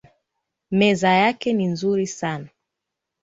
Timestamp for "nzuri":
1.67-2.07